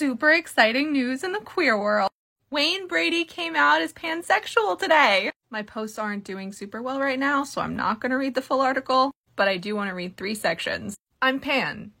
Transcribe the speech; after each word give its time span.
Super 0.00 0.30
exciting 0.30 0.92
news 0.92 1.22
in 1.22 1.32
the 1.32 1.40
queer 1.40 1.78
world. 1.78 2.10
Wayne 2.50 2.88
Brady 2.88 3.22
came 3.22 3.54
out 3.54 3.82
as 3.82 3.92
pansexual 3.92 4.78
today. 4.78 5.30
My 5.50 5.62
posts 5.62 5.98
aren't 5.98 6.24
doing 6.24 6.54
super 6.54 6.80
well 6.80 6.98
right 6.98 7.18
now, 7.18 7.44
so 7.44 7.60
I'm 7.60 7.76
not 7.76 8.00
going 8.00 8.08
to 8.08 8.16
read 8.16 8.34
the 8.34 8.40
full 8.40 8.62
article, 8.62 9.12
but 9.36 9.46
I 9.46 9.58
do 9.58 9.76
want 9.76 9.90
to 9.90 9.94
read 9.94 10.16
three 10.16 10.34
sections. 10.34 10.96
I'm 11.20 11.38
pan. 11.38 11.92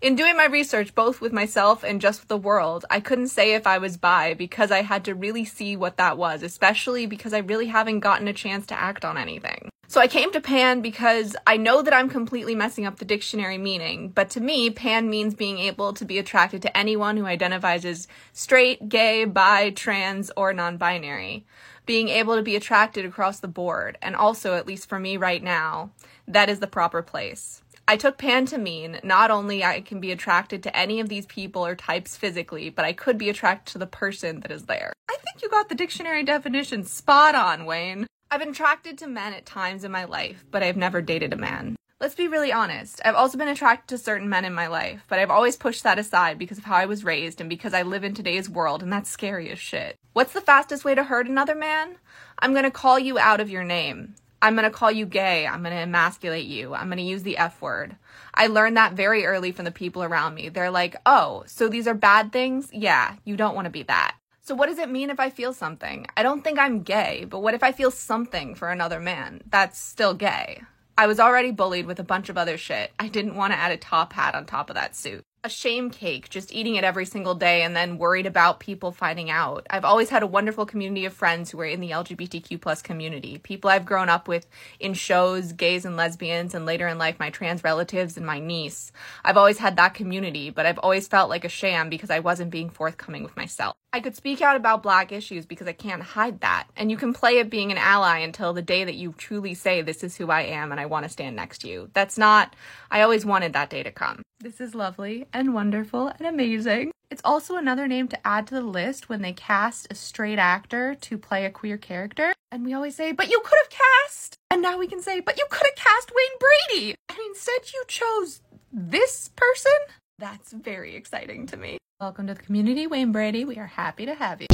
In 0.00 0.14
doing 0.14 0.36
my 0.36 0.46
research, 0.46 0.94
both 0.94 1.20
with 1.20 1.32
myself 1.32 1.82
and 1.82 2.00
just 2.00 2.20
with 2.20 2.28
the 2.28 2.36
world, 2.36 2.84
I 2.90 3.00
couldn't 3.00 3.26
say 3.26 3.54
if 3.54 3.66
I 3.66 3.78
was 3.78 3.96
bi 3.96 4.34
because 4.34 4.70
I 4.70 4.82
had 4.82 5.04
to 5.06 5.16
really 5.16 5.44
see 5.44 5.74
what 5.74 5.96
that 5.96 6.16
was, 6.16 6.44
especially 6.44 7.06
because 7.06 7.32
I 7.34 7.38
really 7.38 7.66
haven't 7.66 7.98
gotten 7.98 8.28
a 8.28 8.32
chance 8.32 8.66
to 8.68 8.80
act 8.80 9.04
on 9.04 9.18
anything. 9.18 9.68
So 9.90 10.02
I 10.02 10.06
came 10.06 10.30
to 10.32 10.40
pan 10.42 10.82
because 10.82 11.34
I 11.46 11.56
know 11.56 11.80
that 11.80 11.94
I'm 11.94 12.10
completely 12.10 12.54
messing 12.54 12.84
up 12.84 12.98
the 12.98 13.06
dictionary 13.06 13.56
meaning, 13.56 14.10
but 14.10 14.28
to 14.30 14.40
me, 14.40 14.68
pan 14.68 15.08
means 15.08 15.32
being 15.34 15.58
able 15.58 15.94
to 15.94 16.04
be 16.04 16.18
attracted 16.18 16.60
to 16.60 16.76
anyone 16.76 17.16
who 17.16 17.24
identifies 17.24 17.86
as 17.86 18.06
straight, 18.34 18.90
gay, 18.90 19.24
bi, 19.24 19.70
trans, 19.70 20.30
or 20.36 20.52
non 20.52 20.76
binary. 20.76 21.46
Being 21.86 22.10
able 22.10 22.36
to 22.36 22.42
be 22.42 22.54
attracted 22.54 23.06
across 23.06 23.40
the 23.40 23.48
board, 23.48 23.96
and 24.02 24.14
also, 24.14 24.52
at 24.52 24.66
least 24.66 24.90
for 24.90 24.98
me 24.98 25.16
right 25.16 25.42
now, 25.42 25.90
that 26.26 26.50
is 26.50 26.60
the 26.60 26.66
proper 26.66 27.00
place. 27.00 27.62
I 27.88 27.96
took 27.96 28.18
pan 28.18 28.44
to 28.46 28.58
mean 28.58 29.00
not 29.02 29.30
only 29.30 29.64
I 29.64 29.80
can 29.80 30.00
be 30.00 30.12
attracted 30.12 30.62
to 30.64 30.76
any 30.76 31.00
of 31.00 31.08
these 31.08 31.24
people 31.24 31.64
or 31.64 31.74
types 31.74 32.14
physically, 32.14 32.68
but 32.68 32.84
I 32.84 32.92
could 32.92 33.16
be 33.16 33.30
attracted 33.30 33.72
to 33.72 33.78
the 33.78 33.86
person 33.86 34.40
that 34.40 34.50
is 34.50 34.64
there. 34.64 34.92
I 35.08 35.16
think 35.16 35.42
you 35.42 35.48
got 35.48 35.70
the 35.70 35.74
dictionary 35.74 36.24
definition 36.24 36.84
spot 36.84 37.34
on, 37.34 37.64
Wayne. 37.64 38.07
I've 38.30 38.40
been 38.40 38.50
attracted 38.50 38.98
to 38.98 39.06
men 39.06 39.32
at 39.32 39.46
times 39.46 39.84
in 39.84 39.90
my 39.90 40.04
life, 40.04 40.44
but 40.50 40.62
I've 40.62 40.76
never 40.76 41.00
dated 41.00 41.32
a 41.32 41.36
man. 41.36 41.76
Let's 41.98 42.14
be 42.14 42.28
really 42.28 42.52
honest. 42.52 43.00
I've 43.02 43.14
also 43.14 43.38
been 43.38 43.48
attracted 43.48 43.88
to 43.88 44.04
certain 44.04 44.28
men 44.28 44.44
in 44.44 44.52
my 44.52 44.66
life, 44.66 45.02
but 45.08 45.18
I've 45.18 45.30
always 45.30 45.56
pushed 45.56 45.82
that 45.84 45.98
aside 45.98 46.38
because 46.38 46.58
of 46.58 46.64
how 46.64 46.76
I 46.76 46.84
was 46.84 47.04
raised 47.04 47.40
and 47.40 47.48
because 47.48 47.72
I 47.72 47.82
live 47.82 48.04
in 48.04 48.12
today's 48.12 48.50
world, 48.50 48.82
and 48.82 48.92
that's 48.92 49.08
scary 49.08 49.50
as 49.50 49.58
shit. 49.58 49.96
What's 50.12 50.34
the 50.34 50.42
fastest 50.42 50.84
way 50.84 50.94
to 50.94 51.04
hurt 51.04 51.26
another 51.26 51.54
man? 51.54 51.96
I'm 52.38 52.52
gonna 52.52 52.70
call 52.70 52.98
you 52.98 53.18
out 53.18 53.40
of 53.40 53.48
your 53.48 53.64
name. 53.64 54.14
I'm 54.42 54.54
gonna 54.54 54.70
call 54.70 54.92
you 54.92 55.06
gay. 55.06 55.46
I'm 55.46 55.62
gonna 55.62 55.76
emasculate 55.76 56.46
you. 56.46 56.74
I'm 56.74 56.90
gonna 56.90 57.00
use 57.00 57.22
the 57.22 57.38
F 57.38 57.62
word. 57.62 57.96
I 58.34 58.48
learned 58.48 58.76
that 58.76 58.92
very 58.92 59.24
early 59.24 59.52
from 59.52 59.64
the 59.64 59.70
people 59.70 60.04
around 60.04 60.34
me. 60.34 60.50
They're 60.50 60.70
like, 60.70 60.96
oh, 61.06 61.44
so 61.46 61.66
these 61.66 61.88
are 61.88 61.94
bad 61.94 62.30
things? 62.30 62.68
Yeah, 62.74 63.16
you 63.24 63.38
don't 63.38 63.54
wanna 63.54 63.70
be 63.70 63.84
that. 63.84 64.16
So, 64.48 64.54
what 64.54 64.70
does 64.70 64.78
it 64.78 64.88
mean 64.88 65.10
if 65.10 65.20
I 65.20 65.28
feel 65.28 65.52
something? 65.52 66.06
I 66.16 66.22
don't 66.22 66.42
think 66.42 66.58
I'm 66.58 66.80
gay, 66.80 67.26
but 67.28 67.40
what 67.40 67.52
if 67.52 67.62
I 67.62 67.70
feel 67.70 67.90
something 67.90 68.54
for 68.54 68.70
another 68.70 68.98
man? 68.98 69.42
That's 69.50 69.78
still 69.78 70.14
gay. 70.14 70.62
I 70.96 71.06
was 71.06 71.20
already 71.20 71.50
bullied 71.50 71.84
with 71.84 72.00
a 72.00 72.02
bunch 72.02 72.30
of 72.30 72.38
other 72.38 72.56
shit. 72.56 72.90
I 72.98 73.08
didn't 73.08 73.34
want 73.34 73.52
to 73.52 73.58
add 73.58 73.72
a 73.72 73.76
top 73.76 74.14
hat 74.14 74.34
on 74.34 74.46
top 74.46 74.70
of 74.70 74.76
that 74.76 74.96
suit 74.96 75.22
a 75.44 75.48
shame 75.48 75.90
cake, 75.90 76.28
just 76.28 76.52
eating 76.52 76.74
it 76.74 76.84
every 76.84 77.06
single 77.06 77.34
day 77.34 77.62
and 77.62 77.76
then 77.76 77.98
worried 77.98 78.26
about 78.26 78.58
people 78.58 78.90
finding 78.90 79.30
out. 79.30 79.66
I've 79.70 79.84
always 79.84 80.10
had 80.10 80.22
a 80.22 80.26
wonderful 80.26 80.66
community 80.66 81.04
of 81.04 81.12
friends 81.12 81.50
who 81.50 81.60
are 81.60 81.64
in 81.64 81.80
the 81.80 81.90
LGBTQ 81.90 82.60
plus 82.60 82.82
community. 82.82 83.38
People 83.38 83.70
I've 83.70 83.86
grown 83.86 84.08
up 84.08 84.26
with 84.26 84.46
in 84.80 84.94
shows, 84.94 85.52
gays 85.52 85.84
and 85.84 85.96
lesbians, 85.96 86.54
and 86.54 86.66
later 86.66 86.88
in 86.88 86.98
life, 86.98 87.18
my 87.20 87.30
trans 87.30 87.62
relatives 87.62 88.16
and 88.16 88.26
my 88.26 88.40
niece. 88.40 88.90
I've 89.24 89.36
always 89.36 89.58
had 89.58 89.76
that 89.76 89.94
community, 89.94 90.50
but 90.50 90.66
I've 90.66 90.78
always 90.78 91.06
felt 91.06 91.30
like 91.30 91.44
a 91.44 91.48
sham 91.48 91.88
because 91.88 92.10
I 92.10 92.18
wasn't 92.18 92.50
being 92.50 92.70
forthcoming 92.70 93.22
with 93.22 93.36
myself. 93.36 93.76
I 93.92 94.00
could 94.00 94.16
speak 94.16 94.42
out 94.42 94.56
about 94.56 94.82
black 94.82 95.12
issues 95.12 95.46
because 95.46 95.66
I 95.66 95.72
can't 95.72 96.02
hide 96.02 96.40
that. 96.40 96.66
And 96.76 96.90
you 96.90 96.96
can 96.96 97.14
play 97.14 97.38
at 97.40 97.48
being 97.48 97.72
an 97.72 97.78
ally 97.78 98.18
until 98.18 98.52
the 98.52 98.60
day 98.60 98.84
that 98.84 98.96
you 98.96 99.14
truly 99.16 99.54
say, 99.54 99.80
This 99.80 100.04
is 100.04 100.16
who 100.16 100.30
I 100.30 100.42
am 100.42 100.72
and 100.72 100.80
I 100.80 100.86
want 100.86 101.04
to 101.04 101.08
stand 101.08 101.36
next 101.36 101.62
to 101.62 101.68
you. 101.68 101.90
That's 101.94 102.18
not, 102.18 102.54
I 102.90 103.00
always 103.00 103.24
wanted 103.24 103.54
that 103.54 103.70
day 103.70 103.82
to 103.82 103.90
come. 103.90 104.22
This 104.40 104.60
is 104.60 104.72
lovely 104.72 105.26
and 105.32 105.52
wonderful 105.52 106.12
and 106.16 106.24
amazing. 106.24 106.92
It's 107.10 107.20
also 107.24 107.56
another 107.56 107.88
name 107.88 108.06
to 108.06 108.24
add 108.24 108.46
to 108.46 108.54
the 108.54 108.60
list 108.60 109.08
when 109.08 109.20
they 109.20 109.32
cast 109.32 109.88
a 109.90 109.96
straight 109.96 110.38
actor 110.38 110.94
to 110.94 111.18
play 111.18 111.44
a 111.44 111.50
queer 111.50 111.76
character. 111.76 112.32
And 112.52 112.64
we 112.64 112.72
always 112.72 112.94
say, 112.94 113.10
but 113.10 113.30
you 113.30 113.40
could 113.44 113.58
have 113.64 113.70
cast. 113.70 114.36
And 114.48 114.62
now 114.62 114.78
we 114.78 114.86
can 114.86 115.02
say, 115.02 115.18
but 115.18 115.38
you 115.38 115.46
could 115.50 115.66
have 115.66 115.74
cast 115.74 116.12
Wayne 116.14 116.38
Brady. 116.38 116.94
And 117.08 117.18
instead 117.26 117.72
you 117.74 117.82
chose 117.88 118.40
this 118.72 119.30
person. 119.34 119.72
That's 120.20 120.52
very 120.52 120.94
exciting 120.94 121.46
to 121.46 121.56
me. 121.56 121.78
Welcome 122.00 122.28
to 122.28 122.34
the 122.34 122.42
community, 122.42 122.86
Wayne 122.86 123.10
Brady. 123.10 123.44
We 123.44 123.56
are 123.56 123.66
happy 123.66 124.06
to 124.06 124.14
have 124.14 124.40
you. 124.40 124.46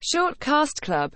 Short 0.00 0.38
Cast 0.38 0.82
Club 0.82 1.10